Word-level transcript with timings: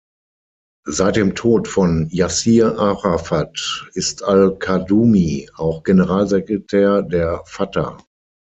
Seit 0.87 1.15
dem 1.15 1.35
Tod 1.35 1.67
von 1.67 2.07
Jassir 2.09 2.79
Arafat 2.79 3.87
ist 3.93 4.23
al-Qadumi 4.23 5.47
auch 5.53 5.83
Generalsekretär 5.83 7.03
der 7.03 7.43
Fatah. 7.45 7.97